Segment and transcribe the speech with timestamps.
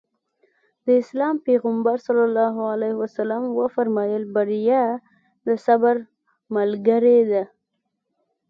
[0.85, 2.07] د اسلام پيغمبر ص
[3.59, 4.83] وفرمايل بريا
[5.45, 5.95] د صبر
[6.55, 7.43] ملګرې ده.